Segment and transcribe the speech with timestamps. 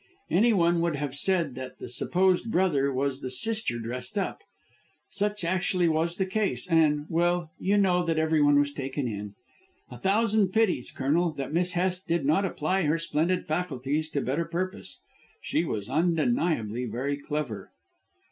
[0.31, 4.41] Anyone would have said that the supposed brother was the sister dressed up.
[5.11, 9.35] Such actually was the case, and well, you know that everyone was taken in.
[9.91, 14.45] A thousand pities, Colonel, that Miss Hest did not apply her splendid faculties to better
[14.45, 14.99] purpose.
[15.39, 17.69] She was undeniably very clever."